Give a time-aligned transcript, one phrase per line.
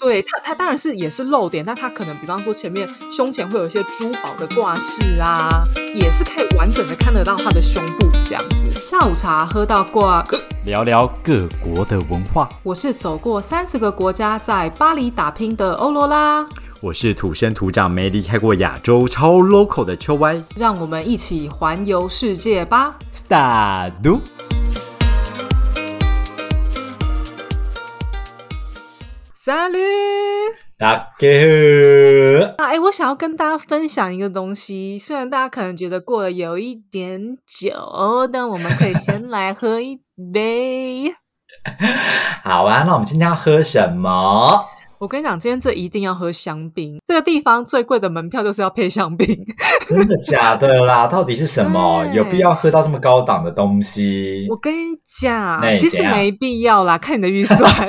[0.00, 5.62] 对他，他当然是也是露点，但他可能比方说前面胸前会有一些珠宝的挂饰啊，
[5.94, 8.70] 也是可以完整的看得到他的胸部这样子。
[8.72, 10.24] 下午茶喝到挂，
[10.64, 12.48] 聊聊各国的文化。
[12.62, 16.46] 我是走过三十个国家，在巴黎打拼的欧罗拉，
[16.80, 20.42] 我是土生土长没离开过亚洲超 local 的秋歪。
[20.56, 22.96] 让我们一起环游世界吧。
[23.12, 23.92] Start。
[29.50, 29.78] 三驴
[30.78, 30.98] 大家
[32.56, 39.98] 好，啊，哎，我想要跟大家分享一个东西，虽然大家可能觉得过了有一点久，但我们可以先来喝一
[40.32, 41.12] 杯。
[42.44, 44.64] 好啊，那我们今天要喝什么？
[45.00, 47.00] 我跟你讲，今天这一定要喝香槟。
[47.06, 49.26] 这个地方最贵的门票就是要配香槟。
[49.88, 51.06] 真的假的啦？
[51.08, 52.04] 到底是什么？
[52.14, 54.46] 有必要喝到这么高档的东西？
[54.50, 57.58] 我跟你讲其实没必要啦，看你的预算。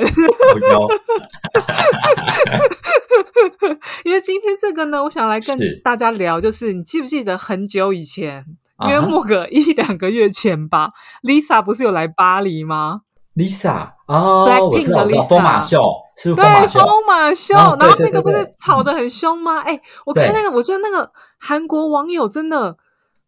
[4.06, 8.46] 因为今天这个呢，我想来跟大家聊，就是你记不记得很久以前，
[8.88, 10.88] 约莫个一两个月前吧
[11.22, 13.02] ，Lisa 不是有来巴黎吗？
[13.34, 15.28] Lisa 哦，Blackpink 我知道，我知的道，Lisa。
[15.28, 15.82] 疯马秀
[16.16, 16.80] 是不对，疯马秀？
[16.80, 19.60] 疯马秀，哦对然后那个不是吵得很凶吗？
[19.60, 22.76] 哎、我看那个，我觉得那个韩国网友真的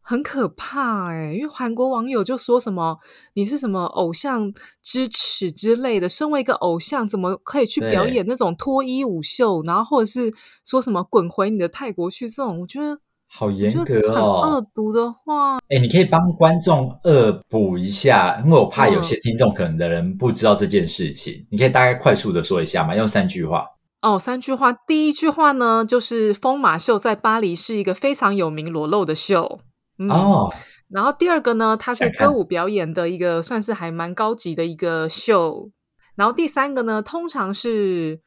[0.02, 2.98] 很可怕哎、因为韩国网友就说什么
[3.32, 4.52] 你是什么偶像
[4.82, 10.30] 支持之类的，身为一个偶像，怎么可以去表演那种脱衣舞秀，然后或者是
[10.66, 12.98] 说什么滚回你的泰国去这种，我觉得
[13.36, 14.66] 好严格得很恶哦！
[14.72, 22.94] 毒的话，哎，你可以帮观众恶补一下，因为我怕有嗯些听众可能的人不知道这件事情，你可以大概快速的说一下嘛？
[22.94, 23.66] 用三句话。
[24.02, 24.72] 哦，三句话。
[24.72, 29.58] 第一句话呢，就是疯马秀在巴黎是一个非常有名裸露的秀。
[29.98, 30.52] 嗯、哦，
[30.88, 35.70] 然后第二个呢，它是歌舞表演的一个，算是还蛮高级的一个秀。
[36.14, 38.20] 然后第三个呢，通常是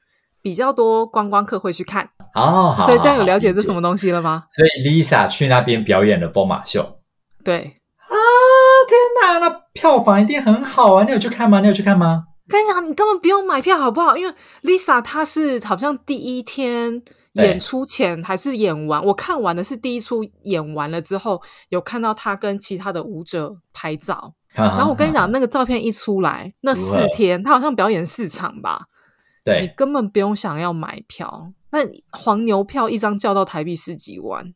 [0.48, 4.46] 比较多观光客会去看，哦，好，所以这样有了解这理什么东西了吗？
[4.54, 7.00] 所以 Lisa 去那边表演了疯马秀
[7.44, 7.58] 对，
[7.98, 8.16] 啊！
[8.88, 11.04] 天哪，那票房一定很好啊！
[11.04, 11.60] 你有去看吗？
[11.60, 12.24] 你有去看吗？
[12.48, 14.16] 跟你讲，你根本不用买票好不好？
[14.16, 17.04] 因为 Lisa 她是好像第一天
[17.34, 24.34] 演出前还是演完，我看完的是第一出演完了之后，有看到她跟其他的舞者拍照。
[24.54, 28.86] 然然后我跟你讲，那个照片一出来，那四天她好像表演四场吧，
[29.48, 31.80] 你，根本不用想要买票，那
[32.12, 34.54] 黄牛票一张叫到台币十几万，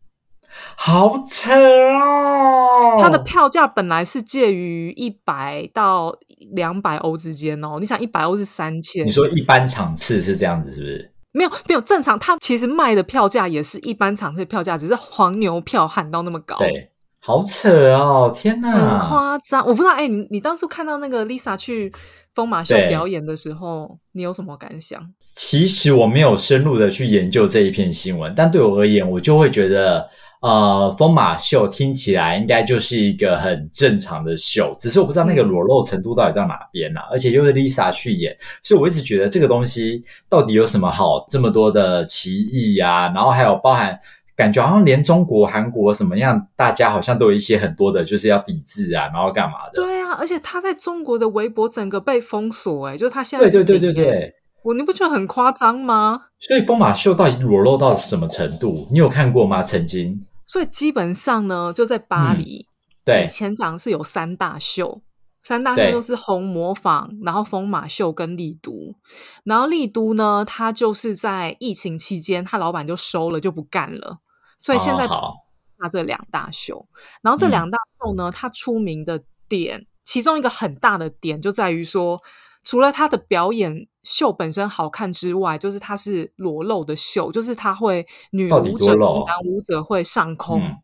[0.76, 2.98] 好扯哦！
[3.00, 6.16] 它的票价本来是介于一百到
[6.54, 7.78] 两百欧之间哦。
[7.80, 11.12] 你想，一百欧是三千，你说一般场次是这样子，是不是？
[11.34, 16.92] 没有没有正常，它其实卖的票价也是一般场次的票价，只是黄牛票喊到那么高，对，
[17.24, 18.32] 好扯哦！
[18.36, 19.62] 天很哪，夸张。
[19.66, 21.94] 我不知道，哎、你你当初看到那个 Lisa 去
[22.34, 25.00] 疯马秀表演的时候，你有什么感想？
[25.36, 30.10] 其实我没有深入的去研究这一篇新闻，但对我而言，我就会觉得，
[30.42, 43.12] 呃，疯马秀听起来应该就是一个很正常的秀，只是我不知道那个嗯裸露程度到底到哪边啦、而且又是 Lisa 去演，所以我一直觉得这个东西到底有什么好这么多的歧义啊？
[43.14, 44.00] 然后还有包含。
[44.36, 49.74] 感觉好像连中国、韩国什么样，大家好像都有一些很多的，就是要抵制啊，然后干嘛的？
[49.76, 54.34] 对啊，而且他在中国的微博整个被封锁、哎，就是他现在对对对对对。
[54.64, 56.20] 我你不觉得很夸张吗？
[56.38, 58.88] 所以疯马秀到底裸露到什么程度？
[58.92, 59.64] 你有看过吗？
[59.64, 60.20] 曾经？
[60.46, 62.68] 所以基本上呢，就在巴黎，
[63.04, 65.02] 对以前讲是有三大秀，
[65.44, 68.96] 三大秀是红模仿，然后疯马秀跟丽都。
[69.44, 74.20] 然后丽都呢，他就是在疫情期间，他老板就收了，就不干了，
[74.60, 76.88] 所以现在他这两大秀。
[77.24, 82.22] 然后这嗯两大秀呢，它出名的点，其中一个很大的点就在于说，
[82.64, 90.62] 除了他的表演秀本身好看之外，就是它是裸露的秀，就是他会女舞者、男舞者会上空。
[90.62, 90.78] 嗯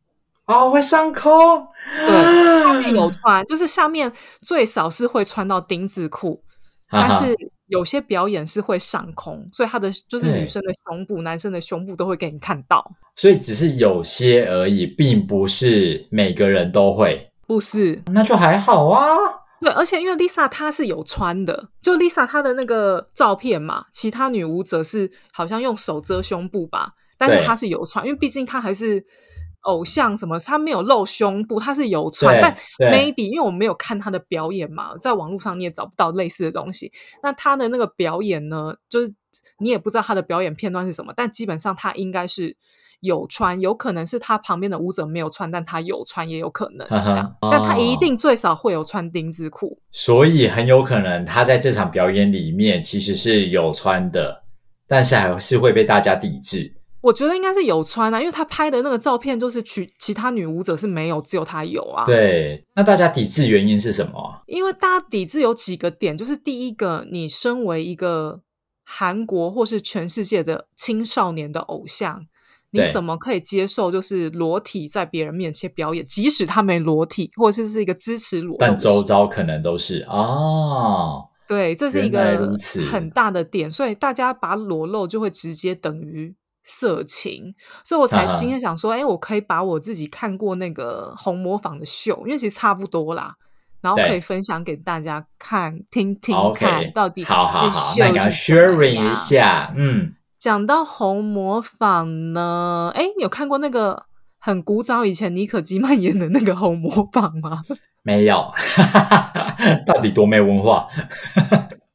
[0.48, 1.68] 哦，会上空，
[2.06, 6.42] 对，下面有穿，就是下面最少是会穿到丁字裤，
[6.90, 7.36] 但是
[7.68, 12.90] 有些表演是会上空，所以他的就是女生的胸部、男生的胸部都会给你看到。
[13.16, 19.18] 所以只是有些而已，并不是每个人都会，不是，那就还好啊。
[19.60, 29.04] 对，而且因为 Lisa 她是有穿的，就 Lisa 她的那个照片嘛，其他女舞者是好像用手遮胸部吧，但是她是有穿，因为毕竟她还是
[29.62, 32.56] 偶像什么，他没有露胸部，他是有穿，但
[32.92, 36.92] maybe 因为我没有看他的表演嘛，在网络上你也找不到类似的东西。
[37.24, 39.14] 那他的那个表演呢，就是
[39.60, 42.58] 你也不知道他的表演片段是什么，但基本上他应该是。
[43.02, 46.88] 有穿，有可能是他旁边的舞者没有穿，但她有穿也有可能。
[47.40, 49.80] 但他一哦定最少会有穿丁字裤。
[49.92, 54.42] 所以很有可能他在这场表演里面其实是有穿的，
[54.88, 56.74] 但是还是会被大家抵制。
[57.08, 62.04] 我觉得应该是有穿啊，因为他拍的那个照片就是其其他女舞者是没有，只有他有啊。
[62.04, 64.42] 对，那大家抵制原因是什么？
[64.46, 68.42] 因为大家抵制有几个点，就是第一个，你身为一个
[68.84, 72.26] 韩国或是全世界的青少年的偶像，
[72.72, 76.06] 你怎么可以接受就是裸体在别人面前表演？
[76.06, 82.54] 即使他没裸体，或者是是一个支持裸但周遭可能都是哦，对，这是一个
[82.92, 86.36] 很大的点，所以大家把裸露就会直接等于
[86.70, 93.34] 色情，所以我才今天想说，哎、我可以把我自己看过那个红模仿的秀，因为其实差不多啦，
[93.80, 99.16] 然后可以分享给大家看听听看到底好好好，秀那你赶快是怎么 sharing 一。
[99.16, 107.64] 下，嗯，讲到红模仿呢，哎，你有看过那个很古早以前妮可基曼演的那个红模仿吗？
[108.04, 108.52] 没有，
[109.88, 110.88] 到底多没文化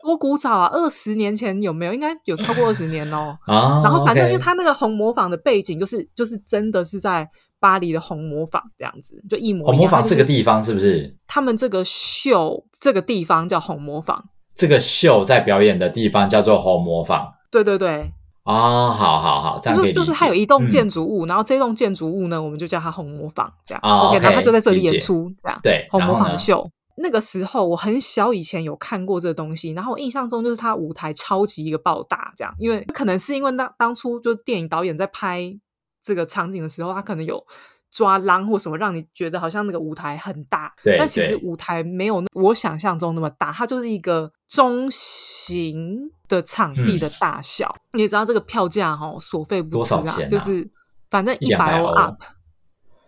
[0.02, 1.94] 多古早啊，二十年前有没有？
[1.94, 3.36] 应该有超过二十年 哦。
[3.46, 3.80] 啊？
[3.82, 7.28] 然后反正因为他那个红模仿的背景，就是就是真的是在
[7.60, 9.66] 巴黎的红模仿这样子，就一模一样。
[9.66, 14.20] 红模仿这个地方是不是他们这个秀这个地方叫红模仿，
[14.54, 18.12] 这个秀在表演的地方叫做红模仿对对对，
[18.42, 18.90] 啊？
[18.90, 23.80] 好好好，这样就是就是它有一栋嗯建筑物，然后这栋建筑物呢，我们就叫它红模仿这样。
[23.82, 25.60] 啊 OK，OK，然后他就在这里演出这样。
[25.62, 26.68] 对，红模仿的秀。
[27.02, 35.52] 那个时候我很小以前有看过这东西，然后我印象中就是他舞台超级一个爆大，这样，因为可能是因为当当初就电影导演在拍
[36.00, 37.44] 这个场景的时候，他可能有
[37.90, 47.74] 抓浪或什么，让你觉得好像那个舞台很大，但其实舞台没有我想象中那么大，它就是一个中型的场地的大小。
[47.92, 50.70] 你也知道这个票价哈、所费不多赀啊，啊就是
[51.10, 52.22] 反正一一百200欧欧 up。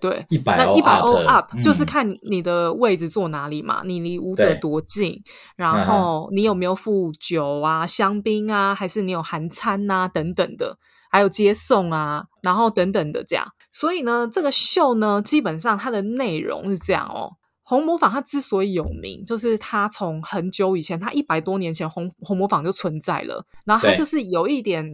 [0.05, 5.23] 对，一百欧那一百 up 欧 up 就是嗯看你的位置坐哪里嘛，你离舞者多近，嗯
[5.57, 10.77] 然哼后你有没有付酒啊、香槟啊，还是你有含餐啊等等的，
[11.11, 13.47] 还有接送啊，然后等等的这样。
[13.73, 17.33] 所以呢，这个秀呢，基本上它的内容是这样哦。
[17.63, 24.87] 红模仿它之所以有名，就是它从很久以前，它一百多年前红红模仿就存在了，然后它就是有一点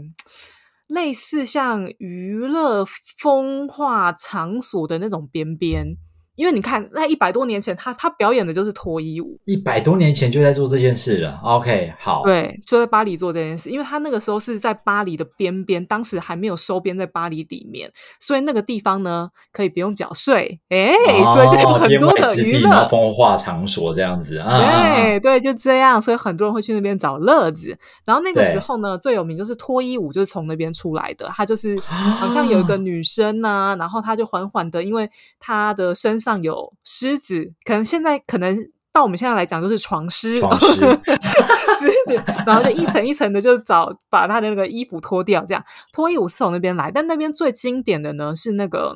[0.90, 5.96] 类似像娱乐风化场所的那种边边。
[6.40, 11.38] 因为你看，那一百多年前，他他表演的就是脱衣舞，一百多年前就在做这件事了。
[11.44, 20.94] OK，好，对，就在巴黎做这件事，因为他那个时候是在巴黎的边边，当时还没有收编在巴黎里面，所以那个地方呢可以不用缴税，哎、
[21.26, 22.88] 所以就有很多的娱乐。
[22.88, 24.58] 风化场所这样子啊。
[24.58, 27.76] 对对，就这样，所以很多人会去那边找乐子。
[28.06, 31.28] 然后那个时候呢，最有名就是脱衣舞，就是从那边出来的。
[31.36, 35.08] 他就是 好像有一个女生啊、然后她就缓缓的，因为
[35.38, 38.54] 她的身上有狮子，可能现在可能
[38.92, 48.94] 到我们现在来讲就是床狮，床虱虱子，然后就一层一层的就找把他的那个衣服脱掉，这样脱衣舞是从那边来，但那边最经典的呢是那个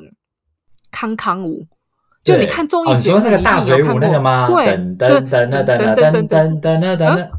[0.91, 1.65] 康康舞。
[2.23, 4.47] 就你看综艺节目，说那个大一定有看过那个吗？
[4.47, 7.29] 对，噔噔噔噔噔噔噔噔。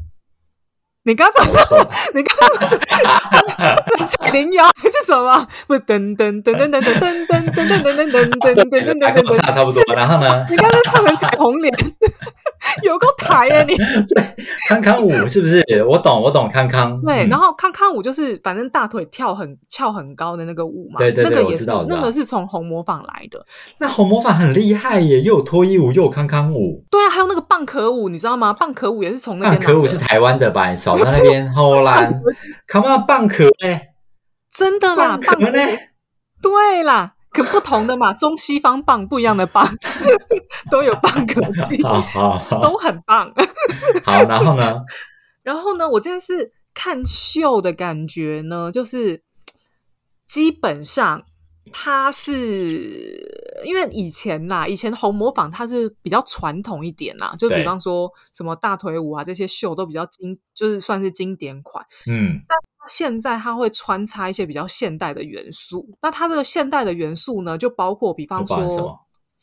[1.06, 5.47] 你刚刚怎么错了你刚刚彩铃摇还是什么？
[5.69, 9.82] 不，噔噔噔噔噔噔噔噔噔噔噔噔噔噔噔噔噔差差不多。
[9.94, 10.44] 然后呢？
[10.50, 11.73] 你刚刚唱成彩虹脸，
[12.82, 13.76] 有够台啊你！
[14.69, 15.62] 康康舞是不是？
[15.88, 17.00] 我懂，我懂康康。
[17.03, 23.47] 对，嗯然后康康舞就是反正大腿跳很翘很高的那个舞嘛，对对对那个也是我知道那个是从红模仿来的。
[23.78, 26.85] 那红模仿很厉害耶，又有脱衣舞，又有康康舞。
[26.90, 28.52] 对啊，还有那个蚌壳舞，你知道吗？
[28.59, 29.73] 蚌壳舞也是从那蚌边来的。
[29.73, 30.69] 壳舞是台湾的吧？
[30.71, 32.23] 你少在那边后兰
[32.69, 33.95] ，Come on，蚌壳哎，
[34.53, 35.79] 真的啦，蚌壳蚌壳呢？
[36.43, 39.67] 对啦，可不同的嘛，中西方棒不一样的棒，
[40.71, 43.33] 都有蚌壳技， 好好好，都很棒。
[44.05, 44.83] 好，然后呢？
[45.43, 49.23] 然后呢，我这次是看秀的感觉呢，就是
[50.26, 51.23] 基本上
[51.73, 61.84] 它是因为以前啦，以前红模仿它是比较传统一点啦，就比方说什么大腿舞啊这些秀都比较经，就是算是经典款。
[62.06, 62.56] 嗯，但
[62.88, 69.00] 现在它会穿插一些比较现代的元素，那它这个现代的元素呢，就包括比方说么？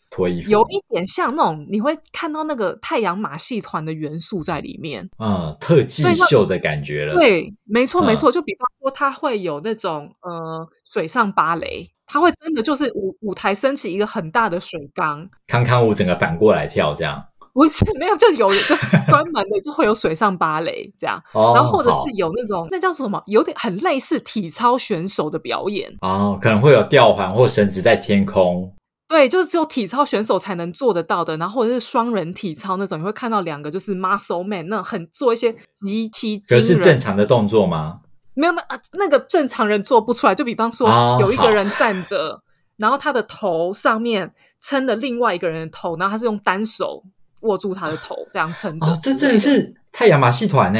[0.09, 0.51] 脱衣服？
[0.51, 5.09] 有一点像那种你会看到那个太阳马戏团的元素在里面。
[5.17, 7.15] 嗯，特技秀的感觉了。
[7.15, 8.31] 对，没错嗯没错。
[8.31, 17.25] 就比方说，它会有那种呃水上芭蕾，它会真的就是舞舞台升起一个很大的水缸，康康舞整个反过来跳这样。
[17.53, 18.75] 不是没有就有就
[19.07, 25.95] 专门的就会有水上芭蕾这样，哦，然后或者是有那种那叫什么，有点很类似体操选手的表演。
[26.01, 28.73] 哦，可能会有吊环或绳子在天空。
[29.07, 37.99] 对，就是只有体操选手才能做得到的，然后或者是双人体操那种，你会看到两个就是 muscle man 那种很做一些极其惊可是正常的动作吗？
[38.33, 40.35] 没有那啊那个正常人做不出来。
[40.35, 42.41] 就比方说有一个人站着，
[42.77, 47.03] 然后他的头上面撑了另外一个人的头，然后他是用单手
[47.41, 48.87] 握住他的头这样撑着。
[48.87, 50.79] 哦，这真的是太阳马戏团呢，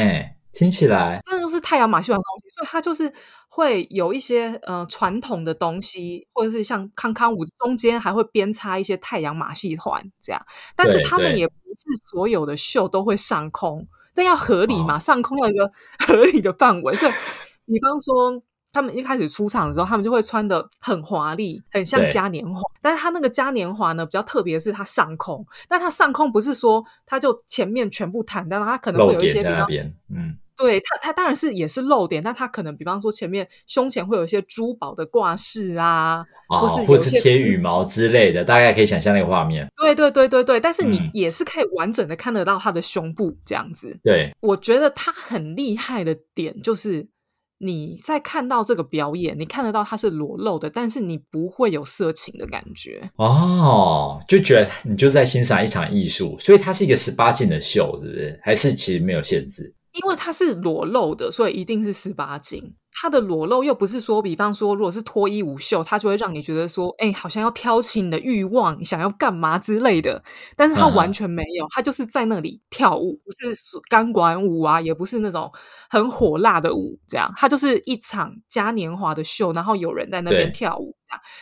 [0.52, 3.12] 听起来真的就是太阳马戏团的东西，所以它就是
[3.48, 15.70] 会有一些呃传统的东西，或者是像康康舞中间还会编插一些太阳马戏团这样，但是他们也不是所有的秀都会上空，但要合理哦嘛，上空要一个
[16.06, 17.12] 合理的范围，所以
[17.66, 18.42] 比方说。
[18.74, 22.60] 他们一开始出场的时候，他们就会穿的很华丽，很像嘉年华。
[22.82, 39.68] 但是他那个嘉年华呢，比较特别的是它上空，但它上空不是说它就前面全部坦荡，它可能会有一些比方那边，嗯，对它，它当然是也是露点，但它可能比方说前面胸前会有一些珠宝的挂饰啊，哦或是，或是贴羽毛之类的，大概可以想象那个画面。
[39.76, 43.98] 对对对对对，但是你嗯也是可以完整的看得到它的胸部这样子。
[44.02, 47.06] 对，我觉得它很厉害的点就是
[47.58, 53.10] 你在看到这个表演，你看得到它是裸露的，但是你不会有色情的感觉。
[53.16, 58.38] 哦，就觉得你就是在欣赏一场艺术，所以它是一个十八禁的秀，是不是？
[58.42, 59.72] 还是其实没有限制？
[59.94, 62.74] 因为它是裸露的，所以一定是十八禁。
[62.94, 70.22] 它的裸露又不是说，比方说，如果是脱衣舞秀，它就会让你觉得说，哎、好像要挑起你的欲望，想要干嘛之类的。
[70.56, 70.92] 但是它嗯。
[70.92, 73.52] 哼完全没有，它就是在那里跳舞，不是
[73.90, 75.50] 钢管舞啊，也不是那种
[75.90, 80.96] 很火辣的舞，这样，它就是一场嘉年华的秀，然后有人在那边跳舞。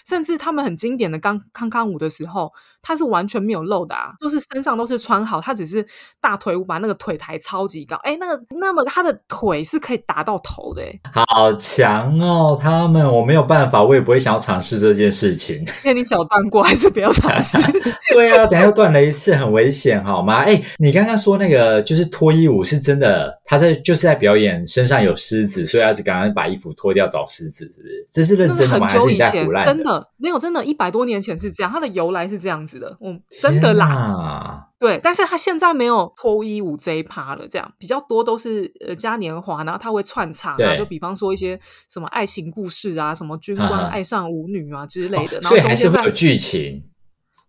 [0.06, 5.86] 甚至他们很经典的刚康康舞的时候，他是完全没有露的啊，就是身上都是穿好，他只是
[6.20, 11.00] 大腿舞把那个腿抬超级高，哎，那个那么他的腿是可以达到头的，哎，
[11.42, 12.56] 好强哦！
[12.60, 15.64] 他们我没有办法，我也不会想要尝试这件事情。
[15.84, 17.58] 那你脚断过还是不要尝试？
[18.14, 20.36] 对啊，等下又断了一次，很危险，好吗？
[20.42, 28.06] 哎，你刚刚说那个就是脱衣舞是真的，他在就是在表演身上有狮子，所以他只刚刚把衣服脱掉找狮子，是不是？
[28.12, 28.86] 这是认真的吗？
[28.86, 34.68] 还是你在胡，乱真的没有，真的，一百多年前是这样，它的由来是这样子的，嗯，真的啦，啦。
[34.82, 41.58] 对，但是他现在没有脱衣舞这一趴了，这样比较多都是呃嘉年华，然后他会串场啊，对就比方说一些
[41.88, 46.82] 什么爱情故事啊，什么军官爱上舞女啊之类的，然后所以还是会有剧情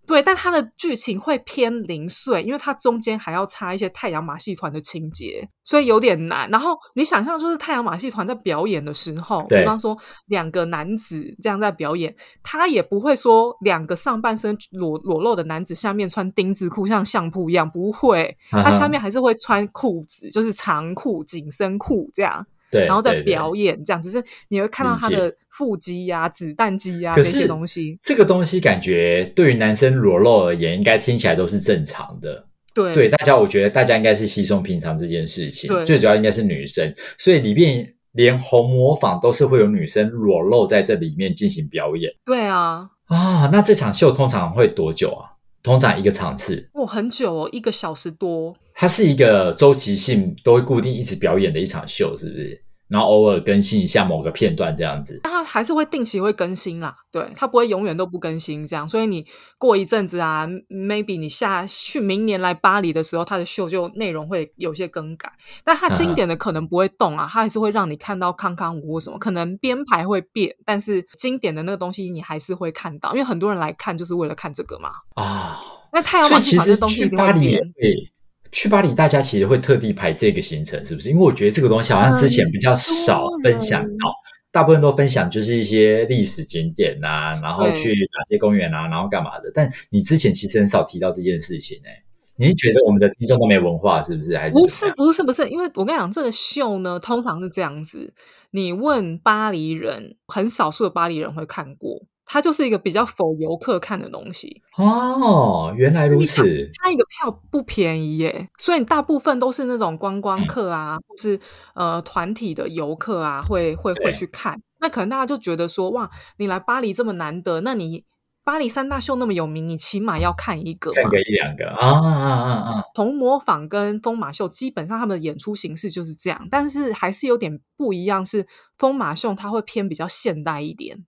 [0.05, 6.49] 对，但它的剧情会偏零碎，因为它中间还要插一些太阳马戏团的情节，所以有点难。
[6.49, 22.45] 然后你想象，就是太阳马戏团在表演的时候，对比方说两个男子这样在表演，他也不会说两个上半身裸裸露的男子下面穿丁字裤，像相扑一样，不会，他下面还是会穿裤子，就是长裤、紧身裤这样。
[22.73, 27.97] 对，然后再表演，这样只是你会看到他的腹肌呀、子弹肌呀、可那些东西。
[28.03, 32.45] 这个东西感觉对于男生裸露而言，应该听起来都是正常的。
[32.73, 43.47] 对对大家，我觉得大家应该是稀松平常这件事情，最主要应该是女生，所以里面连红模仿都是会有女生裸露在这里面进行表演对啊，啊。
[43.53, 45.32] 那这场秀通常会多久啊？
[45.63, 48.53] 通常一个场次，哇，很久哦，一个小时多。
[48.75, 52.63] 它是一个周期性都会固定一直表演的一场秀，是不是？
[52.93, 55.19] 然后偶尔更新一下某个片段这样子。
[55.23, 59.25] 但它还是会定期会更新啦，对，它不会永远都不更新这样，所以你
[59.57, 65.31] 过一阵子啊，maybe 你下去明年来巴黎的时候，它的秀就内容会有些更改，
[65.63, 74.91] 但它经典的可能不会动啊，它还是会让你看到康康舞或什么，可能编排会变，但是经典的那个东西你还是会看到，因为很多人来看就是为了看这个嘛。
[75.15, 75.59] 啊，
[75.91, 78.12] 那太阳所马戏团以其实去这东西巴黎也，会，
[78.53, 81.09] 去巴黎大家其实会特地排这个行程，是不是？
[81.09, 84.13] 因为我觉得这个东西好像之前比较少嗯分享到，
[84.51, 89.51] 大部分都分享就是一些历史景点呐、然后去哪些公园啊，然后干嘛的。
[89.53, 92.03] 但你之前其实很少提到这件事情哎、
[92.37, 94.37] 你是觉得我们的听众都没文化是不是？
[94.37, 98.13] 还是不是不是不是，因为我跟你讲，这个秀呢，通常是这样子：
[98.51, 104.61] 你问巴黎人，很少数的巴黎人会看过，它就是一个比较否游客看的东西。
[104.77, 106.41] 哦，原来如此。
[106.81, 111.39] 它一个票不便宜耶，所以你大部分都是那种观光客啊，或是
[111.75, 114.61] 呃团体的游客啊，会会会去看。
[114.79, 118.03] 那可能大家就觉得说，哇，你来巴黎这么难得，那你
[118.43, 120.91] 巴黎三大秀那么有名，你起码要看一个。
[120.91, 122.31] 看个一两个啊啊啊
[122.71, 122.83] 啊！
[122.93, 128.45] 红模仿跟疯马秀基本上他们的演出形式就是这样，但是还是有点不一样，是
[128.77, 131.05] 疯马秀它会偏比较现代一点。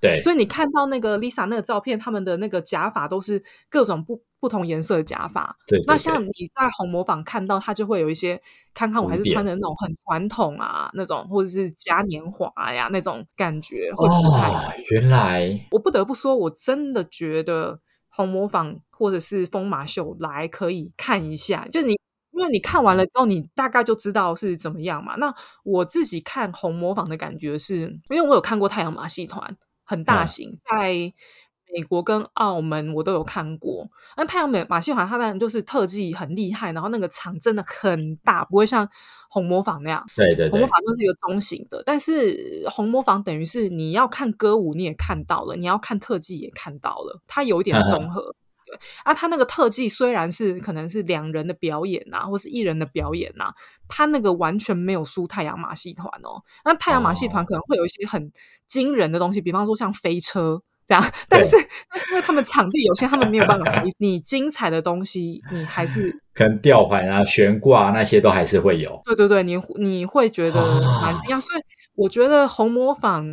[0.00, 5.56] 对，所以你看到那个 Lisa 那个照片，他们的那个假发都是各种不不同颜色的假发。
[5.66, 8.40] 对对对那像你在红模仿看到，它就会有一些，
[8.72, 14.48] 看看我还是穿的那种很传统啊，那种或者是嘉年华呀那种感觉会不太。
[14.50, 21.96] 哦，原来我不得不说，我真的觉得红模仿或者是疯马秀来可以看一下，就你
[22.32, 25.14] 因为你看完了之后，你大概就知道是怎么样嘛。
[25.16, 27.78] 那我自己看红模仿的感觉是，
[28.10, 30.92] 因为我有看过太阳马戏团，很大型，在
[31.74, 33.88] 美国跟澳门我都有看过。
[34.16, 38.88] 那太阳美马戏团，它当然就是特技很厉害，然后那个场真的很大，不会像
[39.28, 40.04] 红模仿那样。
[40.14, 48.34] 对对对红模，仿就是一个中型的，但是红模仿等于是你要看歌舞你也看到了，你要看特技也看到了，它有一点综合。
[48.76, 53.52] 对啊，他那个特技虽然是可能是两人的表演呐、或是一人的表演呐、
[53.88, 56.42] 他那个完全没有输太阳马戏团哦。
[56.64, 58.30] 那太阳马戏团可能会有一些很
[58.66, 60.62] 惊人的东西，比方说像飞车。
[60.88, 63.90] 这样， 但是因为他们场地有限，他们没有办法飞。
[63.98, 69.00] 你精彩的东西，你还是 可能吊环啊、悬挂、那些都还是会有。
[69.04, 70.60] 对对对，你你会觉得
[71.02, 71.60] 蛮啊惊讶，所以
[71.96, 73.26] 我觉得红模仿，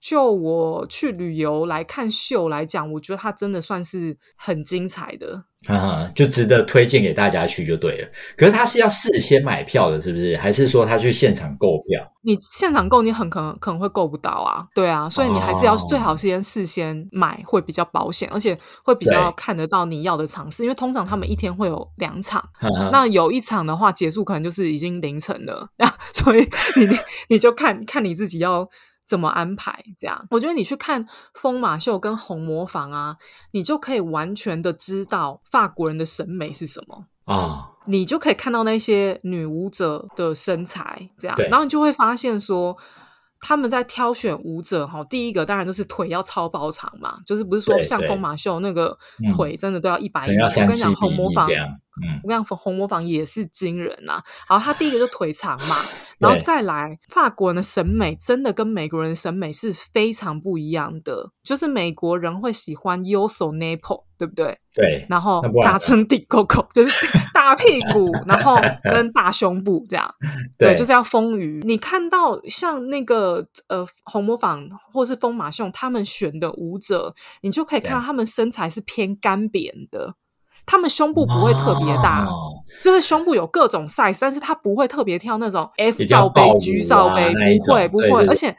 [0.00, 5.44] 就我去旅游来看秀来讲，我觉得它真的算是很精彩的。
[5.66, 8.08] 哈哈，就值得推荐给大家去就对了。
[8.34, 10.34] 可是他是要事先买票的，是不是？
[10.38, 12.02] 还是说他去现场购票？
[12.22, 22.42] 你现场购，你很可能可能会购不到啊，对啊，所以你还是要哦最好先事先买，会比较保险，而且会比较看得到你要的场次，因为通常他们一天会有两场，
[22.90, 25.68] 那有一场的话，结束可能就是已经凌晨了，
[26.16, 26.40] 所以
[26.76, 26.96] 你你
[27.28, 28.66] 你就看看你自己要
[29.10, 29.84] 怎么安排。
[29.98, 33.16] 这样，我觉得你去看疯马秀跟红模仿啊，
[33.52, 37.06] 你就可以完全的知道法国人的审美是什么。
[37.24, 42.76] 啊，你就可以看到那些女舞者的身材，这样，然后你就会发现说。
[43.42, 50.36] 他们在挑选舞者哈，第一个当然就是腿要超包长嘛，就是不是说像疯马秀那个嗯腿真的都要一百可一。
[50.36, 51.48] 我跟你讲，红模仿。
[52.02, 55.76] 嗯，我跟你讲，红模仿也是惊人呐、然后他第一个就腿长嘛，
[56.18, 61.30] 然后再来法国人的审美真的跟美国人的审美是非常不一样的。
[61.42, 64.58] 就是美国人会喜欢 o s o nipple，对不对？
[64.72, 70.14] 对，然后大撑底沟沟，就是大屁股，然后跟大胸部这样。
[70.56, 71.60] 对，就是要丰腴。
[71.66, 80.14] 你看到像那个呃红模仿或是疯马秀，他们选的舞者，你就可以看到他们身材是偏干扁的。
[80.66, 82.52] 他们胸部不会特别大，哦。
[82.82, 88.26] 就是胸部有各种 size，但是它不会特别挑那种 F 罩杯暴、G 罩杯，不会不会，对对。
[88.26, 88.56] 对而且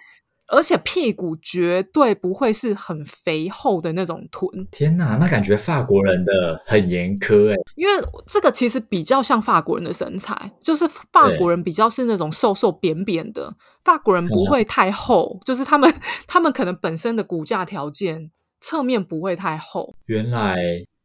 [0.49, 7.55] 而且屁股绝对不会是很肥厚的那种臀，天哪，那感觉法国人的很严苛哎。
[7.75, 7.93] 因为
[8.27, 13.53] 这个其实比较像法国人的身材，就是法国人比较是那种瘦瘦扁扁的，
[13.85, 15.89] 法国人不会太厚，就是他们
[16.27, 19.95] 他们可能本身的骨架条件侧面不会太厚。
[20.07, 20.57] 原来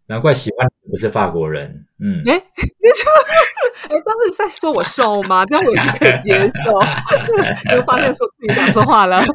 [0.08, 1.84] 难怪喜欢的不是法国人。
[1.98, 3.10] 嗯，哎， 你说，
[3.88, 5.44] 哎，这样是在说我瘦吗？
[5.46, 6.78] 这样我是可以接受。
[7.74, 9.24] 就发现说自己讲错话了。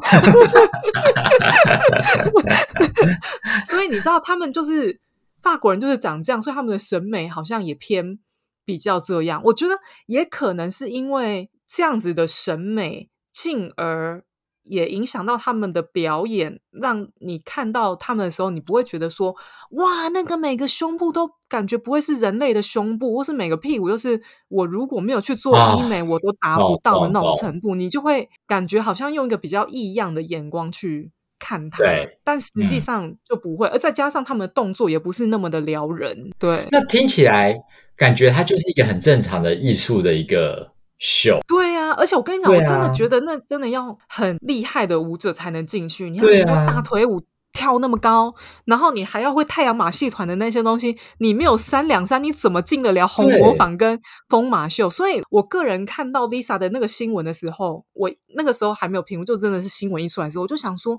[3.64, 5.00] 所以你知道，他们就是
[5.42, 8.18] 法国人，就是长这样，所以他们的审美好像也偏
[8.64, 9.42] 比较这样。
[9.44, 9.74] 我觉得
[10.06, 14.24] 也可能是因为这样子的审美，进而
[14.64, 19.34] 也影响到他们的表演，让你看到他们的时候，你不会觉得说，
[19.70, 31.12] 哇，那个每个胸部都感觉不会是人类的胸部，或是每个屁股，就是我如果没有去做啊医美，我都达不到的那种程度，你就会感觉好像用一个比较异样的眼光去。
[31.44, 37.52] 看它对，但实际嗯上就不会，而再加上他们的动作也不是那么的撩人，对，那听起来
[37.96, 40.70] 感觉它就是一个很正常的艺术的一个
[41.02, 41.40] 秀。
[41.48, 46.08] 对啊，而且我跟你讲，对我真的啊觉得那真的要很厉害的舞者才能进去。
[46.08, 47.20] 你要对比如说啊大腿舞
[47.52, 48.32] 跳那么高，
[48.66, 54.88] 然后你还要会太阳马戏团的那些东西，你没有三两三，你怎么进得了红对模仿跟疯马秀？
[54.88, 60.98] 所以我个人看到 Lisa 的那个新闻的时候，我那个时候还没有评论，就真的是新闻一出来的时候，我就想说。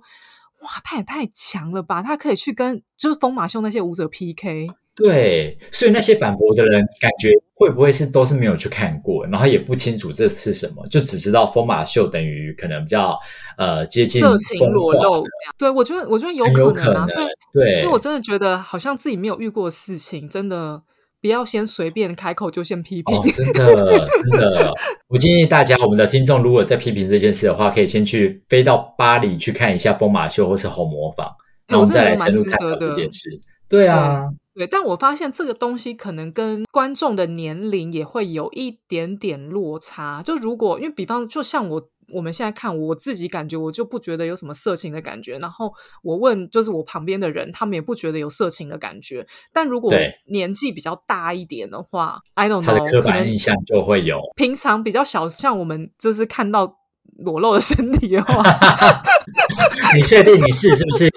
[0.63, 2.02] 哇，他也太强了吧！
[2.02, 13.17] 他可以去跟就是疯马秀那些舞者 PK，对，所以那些反驳的人，感觉会不会是都是没有去看过，然后也不清楚这是什么，就只知道疯马秀等于可能比较
[13.58, 15.26] 呃接近色情裸露。
[15.58, 20.82] 对我觉得，我觉得有可能啊，可所以能对所以我真的觉得，好像自己没有遇过的事情，真的
[21.24, 23.18] 不要先随便开口就先批评。
[23.18, 24.74] 哦，真的真的，
[25.08, 31.32] 我建议大家，我们的听众如果在批评这件事的话，可以先去飞到巴黎去看一下疯马秀或是红模仿，
[31.66, 33.40] 然后我们再来深入探讨这件事。
[33.70, 40.22] 对啊，对，但我发现这个东西可能跟观众的年龄也会有一点点落差。
[40.22, 45.38] 就如果因为比方，就像我我们现在看，我自己感觉我就不觉得有什么色情的感觉。
[45.39, 45.73] 然后
[46.04, 49.26] 我问就是我旁边的人，他们也不觉得有色情的感觉。
[49.52, 49.93] 但如果
[50.28, 54.19] 年纪比较大一点的话，I don't know，刻可能板印象就会有。
[54.36, 56.78] 平常比较小，像我们就是看到
[57.17, 58.43] 裸露的身体的话，
[59.96, 61.10] 你确定你是是不是？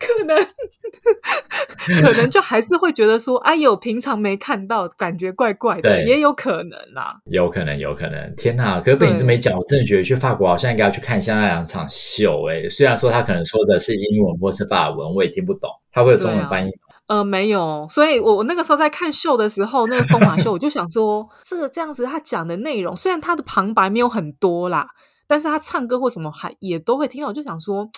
[0.00, 0.36] 可能
[2.02, 7.16] 可能就还是会觉得说，哎呦，平常没看到，感觉怪怪的，对也有可能啦。
[7.26, 8.34] 有可能，有可能。
[8.36, 8.80] 天哪！
[8.80, 12.44] 可是被你这么一讲，我真的觉得去法国好像应该要去看一下那两场秀。
[12.46, 16.70] 诶，虽然说他可能说的是英文或是法文，我也听不懂，他会有中文翻译。
[17.06, 24.86] 呃，没有，所以我我那个时候在看秀的时候，那个疯马秀，我就想说，这个这样子他讲的内容，虽然他的旁白没有很多啦，
[25.28, 27.88] 但是他唱歌或什么还也都会听到，我就想说。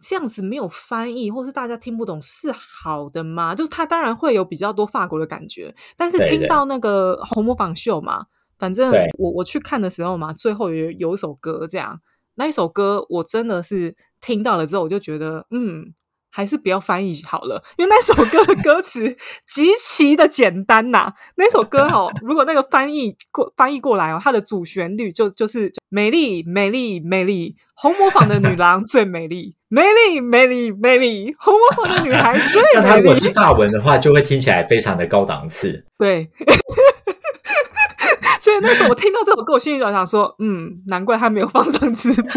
[0.00, 3.52] 这样子没有翻译，或是大家听不懂是好的吗？
[3.52, 8.26] 就是他当然会有比较多法国的感觉，但是听到那个红模仿秀嘛，
[8.60, 12.00] 反正我我去看的时候嘛，最后有有一首歌这样，
[12.36, 15.92] 那一首歌我真的是听到了之后，我就觉得嗯，
[16.30, 32.74] 还是不要翻译好了，因为那首歌的歌词极其的简单呐、那首歌哦，如果那个翻译过翻译过来哦，它的主旋律就就是美丽美丽美丽，红模仿的女郎最美丽，美丽美丽美丽，红模仿的女孩最 美丽。
[32.74, 35.84] 那他如果是法文的话，就会听起来非常的高档次。
[35.98, 36.30] 对。
[38.40, 42.28] 所以那时候我听到这首歌，我心里就想说，嗯，难怪他没有放上字幕。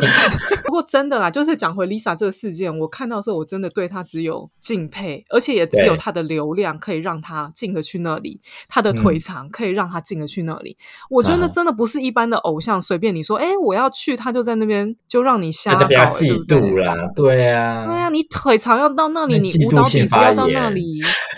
[0.64, 10.76] 不过真的啦，就是讲回 Lisa 这个事件，我看到的时候，我真的对她只有敬佩，而且也只有她的流量可以让她进得去那里，她的腿长可以让她进得去那里。
[11.08, 20.70] 我觉得真的不是一般的偶像，随便你说，哎，我要去，他就在那边就让你瞎搞，嫉妒啦，对啊，对啊，你腿长要到那里，你舞蹈底子要到那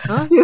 [0.08, 0.26] 啊！
[0.28, 0.36] 就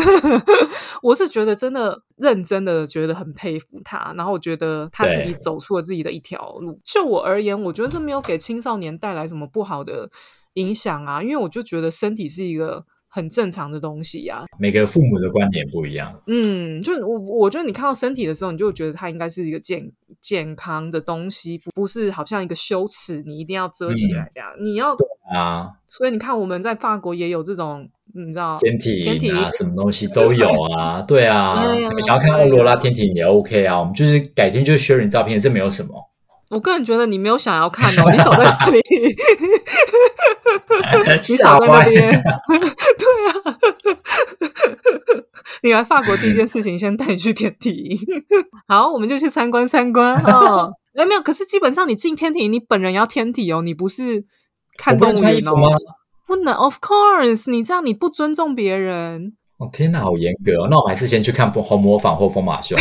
[1.03, 6.81] 我是觉得真的认真的觉得很佩服他，然后我觉得他自己走出了自己的一条路。
[6.85, 10.11] 就我而言，我觉得这没有给青少年带来什么不好的
[10.55, 16.13] 影响啊，因为我就觉得身体是一个很正常的东西呀、每个父母的观点不一样。
[16.27, 19.89] 嗯，就我我觉得你看到身体的时候，你就会觉得它应该是一个健
[20.21, 24.51] 健康的东西，不不是好像一个羞耻，你一定要遮起来这样。
[24.61, 24.97] 你要，
[25.33, 31.63] 啊，所以你看我们在法国也有这种，你知道天体天体啊，什么东西都有啊，对啊。
[31.71, 35.91] 对啊你们想要看欧罗拉天体也 OK 啊，我们就是改天就 share 你照片，这没有什么。
[36.51, 38.81] 我个人觉得你没有想要看哦，你少在那里，
[41.05, 43.59] 你吓少在那歪，边， 对啊，
[45.63, 47.99] 你来法国第一件事情，先带你去天体营。
[48.67, 50.73] 好，我们就去参观参观哦。
[50.95, 54.25] 哎，没有，可是基本上你进天体营，你本人要天体哦，你不是
[54.77, 55.77] 看动物园吗。？
[56.27, 59.35] 不能，Of course，你这样你不尊重别人。
[59.59, 60.69] 哦天哪，好严格哦！
[60.69, 62.75] 那我们还是先去看红模仿或疯马秀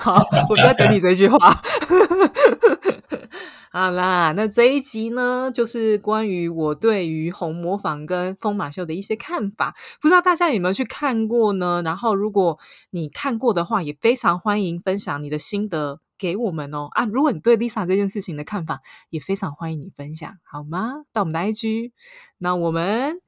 [0.00, 1.38] 好我就在等你这句话。
[3.72, 11.80] 好啦，那这一集呢，就是关于我对于红模仿跟疯马秀的一些看法，不知道大家有没有去看过呢？
[11.84, 12.58] 然后，如果
[12.90, 16.88] 你看过的话，也非常欢迎分享你的心得给我们哦。
[16.90, 21.04] 啊，如果你对 Lisa 这件事情的看法，也非常欢迎你分享，好吗？
[21.12, 21.92] 到我们的 IG，
[22.38, 23.20] 那我们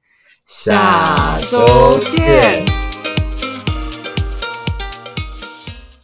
[0.45, 1.65] 下周
[2.03, 2.92] 见。